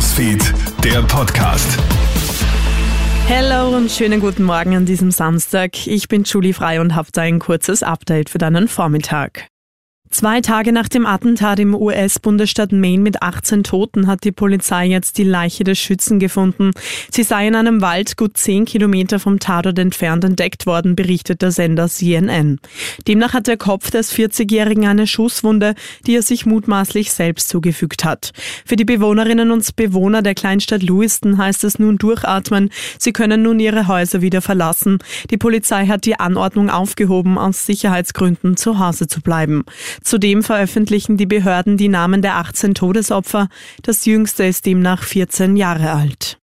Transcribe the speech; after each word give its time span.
Newsfeed, 0.00 0.54
der 0.82 1.02
Podcast. 1.02 1.78
Hallo 3.28 3.76
und 3.76 3.90
schönen 3.90 4.18
guten 4.18 4.44
Morgen 4.44 4.74
an 4.74 4.86
diesem 4.86 5.10
Samstag. 5.10 5.86
Ich 5.86 6.08
bin 6.08 6.24
Julie 6.24 6.54
Frei 6.54 6.80
und 6.80 6.94
habe 6.94 7.10
ein 7.20 7.38
kurzes 7.38 7.82
Update 7.82 8.30
für 8.30 8.38
deinen 8.38 8.66
Vormittag. 8.66 9.49
Zwei 10.12 10.40
Tage 10.40 10.72
nach 10.72 10.88
dem 10.88 11.06
Attentat 11.06 11.60
im 11.60 11.72
US-Bundesstaat 11.72 12.72
Maine 12.72 13.00
mit 13.00 13.22
18 13.22 13.62
Toten 13.62 14.08
hat 14.08 14.24
die 14.24 14.32
Polizei 14.32 14.86
jetzt 14.86 15.18
die 15.18 15.24
Leiche 15.24 15.62
des 15.62 15.78
Schützen 15.78 16.18
gefunden. 16.18 16.72
Sie 17.12 17.22
sei 17.22 17.46
in 17.46 17.54
einem 17.54 17.80
Wald 17.80 18.16
gut 18.16 18.36
10 18.36 18.64
Kilometer 18.64 19.20
vom 19.20 19.38
Tatort 19.38 19.78
entfernt 19.78 20.24
entdeckt 20.24 20.66
worden, 20.66 20.96
berichtet 20.96 21.42
der 21.42 21.52
Sender 21.52 21.88
CNN. 21.88 22.58
Demnach 23.06 23.34
hat 23.34 23.46
der 23.46 23.56
Kopf 23.56 23.92
des 23.92 24.12
40-Jährigen 24.12 24.88
eine 24.88 25.06
Schusswunde, 25.06 25.76
die 26.08 26.16
er 26.16 26.22
sich 26.22 26.44
mutmaßlich 26.44 27.12
selbst 27.12 27.48
zugefügt 27.48 28.04
hat. 28.04 28.32
Für 28.66 28.74
die 28.74 28.84
Bewohnerinnen 28.84 29.52
und 29.52 29.76
Bewohner 29.76 30.22
der 30.22 30.34
Kleinstadt 30.34 30.82
Lewiston 30.82 31.38
heißt 31.38 31.62
es 31.62 31.78
nun 31.78 31.98
durchatmen. 31.98 32.70
Sie 32.98 33.12
können 33.12 33.42
nun 33.42 33.60
ihre 33.60 33.86
Häuser 33.86 34.22
wieder 34.22 34.42
verlassen. 34.42 34.98
Die 35.30 35.38
Polizei 35.38 35.86
hat 35.86 36.04
die 36.04 36.18
Anordnung 36.18 36.68
aufgehoben, 36.68 37.38
aus 37.38 37.64
Sicherheitsgründen 37.64 38.56
zu 38.56 38.80
Hause 38.80 39.06
zu 39.06 39.20
bleiben. 39.20 39.62
Zudem 40.02 40.42
veröffentlichen 40.42 41.16
die 41.16 41.26
Behörden 41.26 41.76
die 41.76 41.88
Namen 41.88 42.22
der 42.22 42.36
18 42.36 42.74
Todesopfer. 42.74 43.48
Das 43.82 44.04
jüngste 44.04 44.44
ist 44.44 44.66
demnach 44.66 45.02
14 45.02 45.56
Jahre 45.56 45.92
alt. 45.92 46.40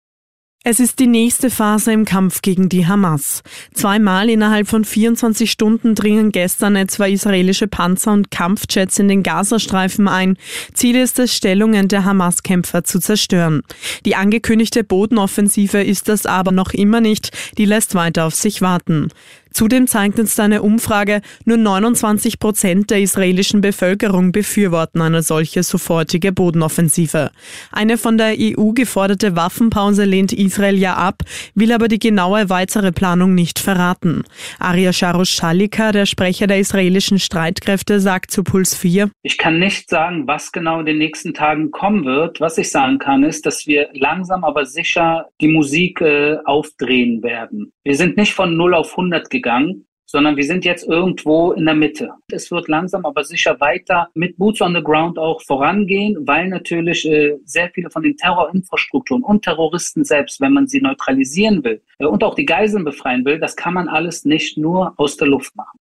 Es 0.63 0.79
ist 0.79 0.99
die 0.99 1.07
nächste 1.07 1.49
Phase 1.49 1.91
im 1.91 2.05
Kampf 2.05 2.43
gegen 2.43 2.69
die 2.69 2.87
Hamas. 2.87 3.43
Zweimal 3.73 4.29
innerhalb 4.29 4.69
von 4.69 4.85
24 4.85 5.51
Stunden 5.51 5.95
dringen 5.95 6.33
gestern 6.33 6.77
etwa 6.77 7.07
israelische 7.07 7.67
Panzer 7.67 8.13
und 8.13 8.31
Kampfjets 8.31 8.99
in 8.99 9.09
den 9.09 9.23
Gazastreifen 9.23 10.07
ein. 10.07 10.37
Ziel 10.75 10.97
ist 10.97 11.19
es, 11.19 11.35
Stellungen 11.35 11.89
der 11.89 12.05
Hamas-Kämpfer 12.05 12.85
zu 12.85 13.01
zerstören. 13.01 13.63
Die 14.05 14.17
angekündigte 14.17 14.85
Bodenoffensive 14.85 15.83
ist 15.83 16.11
das 16.11 16.27
aber 16.27 16.53
noch 16.53 16.75
immer 16.75 17.01
nicht. 17.01 17.31
Die 17.57 17.65
lässt 17.65 17.95
weiter 17.95 18.27
auf 18.27 18.35
sich 18.35 18.61
warten. 18.61 19.09
Zudem 19.53 19.87
zeigt 19.87 20.19
uns 20.19 20.39
eine 20.39 20.63
Umfrage, 20.63 21.21
nur 21.45 21.57
29 21.57 22.39
Prozent 22.39 22.91
der 22.91 23.01
israelischen 23.01 23.61
Bevölkerung 23.61 24.33
befürworten 24.33 25.01
eine 25.01 25.23
solche 25.23 25.63
sofortige 25.63 26.33
Bodenoffensive. 26.33 27.31
Eine 27.73 27.99
von 27.99 28.17
der 28.17 28.35
EU 28.39 28.73
geforderte 28.73 29.37
Waffenpause 29.37 30.05
lehnt 30.05 30.33
Israel 30.33 30.79
ja 30.79 30.95
ab, 30.95 31.23
will 31.55 31.73
aber 31.73 31.89
die 31.89 31.99
genaue 31.99 32.49
weitere 32.49 32.93
Planung 32.93 33.35
nicht 33.35 33.59
verraten. 33.59 34.25
Arya 34.59 34.93
Sharosh-Shalika, 34.93 35.93
der 35.93 36.07
Sprecher 36.07 36.47
der 36.47 36.59
israelischen 36.59 37.19
Streitkräfte, 37.19 38.01
sagt 38.01 38.31
zu 38.31 38.45
Puls 38.45 38.75
4, 38.75 39.11
Ich 39.23 39.39
kann 39.39 39.59
nicht 39.59 39.91
sagen, 39.91 40.27
was 40.27 40.53
genau 40.53 40.81
in 40.81 40.87
den 40.87 40.99
nächsten 40.99 41.35
Tagen 41.35 41.71
kommen 41.71 42.05
wird. 42.05 42.41
Was 42.41 42.59
ich 42.59 42.71
sagen 42.71 42.99
kann, 42.99 43.25
ist, 43.25 43.47
dass 43.47 43.67
wir 43.67 43.89
langsam 43.93 44.45
aber 44.45 44.65
sicher 44.65 45.27
die 45.41 45.49
Musik 45.49 46.01
äh, 46.01 46.37
aufdrehen 46.45 47.23
werden. 47.23 47.73
Wir 47.85 47.97
sind 47.97 48.17
nicht 48.17 48.35
von 48.35 48.57
0 48.57 48.75
auf 48.75 48.91
100 48.91 49.31
gegangen 49.31 49.87
sondern 50.11 50.37
wir 50.37 50.45
sind 50.45 50.65
jetzt 50.65 50.89
irgendwo 50.89 51.53
in 51.53 51.67
der 51.67 51.75
Mitte. 51.75 52.11
Es 52.33 52.51
wird 52.51 52.67
langsam 52.67 53.07
aber 53.07 53.23
sicher 53.23 53.61
weiter 53.61 54.09
mit 54.15 54.37
Boots 54.39 54.61
on 54.61 54.75
the 54.75 54.83
Ground 54.83 55.21
auch 55.21 55.41
vorangehen, 55.43 56.17
weil 56.27 56.49
natürlich 56.49 57.09
äh, 57.09 57.37
sehr 57.45 57.71
viele 57.71 57.91
von 57.91 58.03
den 58.03 58.17
Terrorinfrastrukturen 58.17 59.23
und 59.23 59.45
Terroristen 59.45 60.05
selbst, 60.05 60.41
wenn 60.41 60.53
man 60.53 60.67
sie 60.67 60.81
neutralisieren 60.81 61.63
will 61.63 61.81
äh, 62.01 62.07
und 62.07 62.25
auch 62.25 62.35
die 62.35 62.45
Geiseln 62.45 62.85
befreien 62.85 63.25
will, 63.25 63.39
das 63.39 63.55
kann 63.55 63.75
man 63.75 63.89
alles 63.89 64.25
nicht 64.25 64.59
nur 64.59 64.95
aus 64.97 65.17
der 65.17 65.29
Luft 65.29 65.55
machen. 65.55 65.79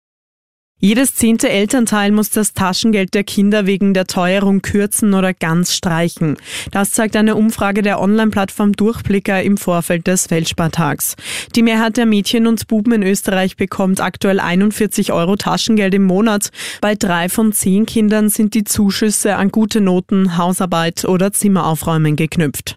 Jedes 0.85 1.15
zehnte 1.15 1.49
Elternteil 1.49 2.13
muss 2.13 2.29
das 2.29 2.53
Taschengeld 2.53 3.15
der 3.15 3.25
Kinder 3.25 3.65
wegen 3.65 3.95
der 3.95 4.07
Teuerung 4.07 4.61
kürzen 4.61 5.15
oder 5.15 5.33
ganz 5.33 5.75
streichen. 5.75 6.37
Das 6.73 6.91
zeigt 6.91 7.17
eine 7.17 7.37
Umfrage 7.37 7.81
der 7.81 8.03
Online-Plattform 8.03 8.73
Durchblicker 8.73 9.43
im 9.43 9.57
Vorfeld 9.57 10.07
des 10.07 10.31
Weltspartags. 10.31 11.17
Die 11.57 11.63
Mehrheit 11.63 11.97
der 11.97 12.05
Mädchen 12.05 12.47
und 12.47 12.69
Buben 12.69 12.93
in 12.93 13.03
Österreich 13.03 13.57
bekommt 13.57 14.03
aktuell 14.03 14.41
41 14.41 15.11
Euro 15.11 15.37
Taschengeld 15.37 15.95
im 15.95 16.05
Monat. 16.05 16.51
Bei 16.83 16.95
drei 16.95 17.31
von 17.31 17.55
zehn 17.55 17.87
Kindern 17.87 18.29
sind 18.29 18.53
die 18.53 18.65
Zuschüsse 18.65 19.37
an 19.37 19.49
gute 19.49 19.81
Noten, 19.81 20.37
Hausarbeit 20.37 21.07
oder 21.07 21.33
Zimmeraufräumen 21.33 22.15
geknüpft. 22.15 22.77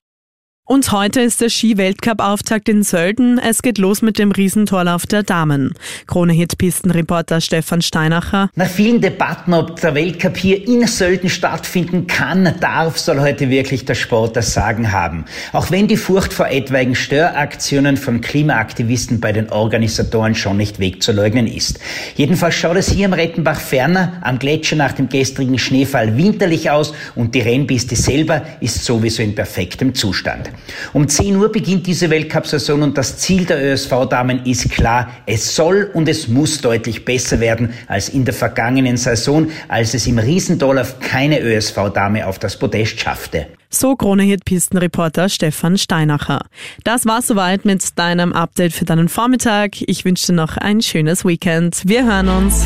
Und 0.67 0.91
heute 0.91 1.21
ist 1.21 1.39
der 1.39 1.47
Ski-Weltcup-Auftakt 1.47 2.67
in 2.67 2.83
Sölden. 2.83 3.39
Es 3.39 3.61
geht 3.61 3.77
los 3.77 4.01
mit 4.01 4.19
dem 4.19 4.33
Riesentorlauf 4.33 5.05
der 5.05 5.23
Damen. 5.23 5.73
Krone-Hit-Pistenreporter 6.07 7.39
Stefan 7.39 7.81
Steinacher. 7.81 8.49
Nach 8.53 8.67
vielen 8.67 8.99
Debatten, 8.99 9.53
ob 9.53 9.79
der 9.79 9.95
Weltcup 9.95 10.35
hier 10.35 10.67
in 10.67 10.85
Sölden 10.85 11.29
stattfinden 11.29 12.05
kann, 12.07 12.53
darf, 12.59 12.97
soll 12.97 13.21
heute 13.21 13.49
wirklich 13.49 13.85
der 13.85 13.95
Sport 13.95 14.35
das 14.35 14.53
Sagen 14.53 14.91
haben. 14.91 15.23
Auch 15.53 15.71
wenn 15.71 15.87
die 15.87 15.95
Furcht 15.95 16.33
vor 16.33 16.49
etwaigen 16.49 16.95
Störaktionen 16.95 17.95
von 17.95 18.19
Klimaaktivisten 18.19 19.21
bei 19.21 19.31
den 19.31 19.49
Organisatoren 19.49 20.35
schon 20.35 20.57
nicht 20.57 20.79
wegzuleugnen 20.79 21.47
ist. 21.47 21.79
Jedenfalls 22.15 22.55
schaut 22.55 22.75
es 22.75 22.89
hier 22.89 23.05
am 23.05 23.13
Rettenbach 23.13 23.61
ferner 23.61 24.19
am 24.19 24.37
Gletscher 24.37 24.75
nach 24.75 24.91
dem 24.91 25.07
gestrigen 25.07 25.59
Schneefall 25.59 26.17
winterlich 26.17 26.69
aus 26.69 26.93
und 27.15 27.35
die 27.35 27.41
Rennpiste 27.41 27.95
selber 27.95 28.41
ist 28.59 28.83
sowieso 28.83 29.23
in 29.23 29.33
perfektem 29.33 29.95
Zustand. 29.95 30.51
Um 30.93 31.07
10 31.07 31.35
Uhr 31.37 31.51
beginnt 31.51 31.87
diese 31.87 32.09
Weltcup-Saison 32.09 32.81
und 32.81 32.97
das 32.97 33.17
Ziel 33.17 33.45
der 33.45 33.63
ÖSV-Damen 33.63 34.45
ist 34.45 34.71
klar. 34.71 35.11
Es 35.25 35.55
soll 35.55 35.89
und 35.93 36.07
es 36.09 36.27
muss 36.27 36.61
deutlich 36.61 37.05
besser 37.05 37.39
werden 37.39 37.73
als 37.87 38.09
in 38.09 38.25
der 38.25 38.33
vergangenen 38.33 38.97
Saison, 38.97 39.49
als 39.67 39.93
es 39.93 40.07
im 40.07 40.19
Riesendorlauf 40.19 40.99
keine 40.99 41.39
ÖSV-Dame 41.41 42.27
auf 42.27 42.39
das 42.39 42.57
Podest 42.57 42.99
schaffte. 42.99 43.47
So 43.69 43.95
Krone-Hit-Pistenreporter 43.95 45.29
Stefan 45.29 45.77
Steinacher. 45.77 46.45
Das 46.83 47.05
war's 47.05 47.27
soweit 47.27 47.65
mit 47.65 47.97
deinem 47.99 48.33
Update 48.33 48.73
für 48.73 48.85
deinen 48.85 49.09
Vormittag. 49.09 49.81
Ich 49.81 50.05
wünsche 50.05 50.27
dir 50.27 50.33
noch 50.33 50.57
ein 50.57 50.81
schönes 50.81 51.25
Weekend. 51.25 51.81
Wir 51.85 52.05
hören 52.05 52.29
uns. 52.29 52.65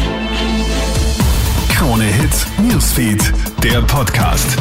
Krone-Hit 1.76 2.70
Newsfeed, 2.72 3.34
der 3.64 3.82
Podcast. 3.82 4.58